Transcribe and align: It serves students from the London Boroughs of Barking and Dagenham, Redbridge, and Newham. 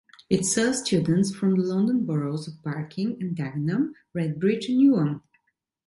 It 0.31 0.45
serves 0.47 0.79
students 0.79 1.31
from 1.31 1.53
the 1.55 1.61
London 1.61 2.07
Boroughs 2.07 2.47
of 2.47 2.63
Barking 2.63 3.17
and 3.21 3.35
Dagenham, 3.37 3.93
Redbridge, 4.15 4.67
and 4.67 4.79
Newham. 4.81 5.21